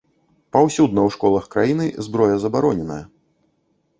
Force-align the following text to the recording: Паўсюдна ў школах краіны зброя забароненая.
Паўсюдна 0.55 1.01
ў 1.07 1.09
школах 1.15 1.45
краіны 1.57 1.85
зброя 2.07 2.35
забароненая. 2.45 3.01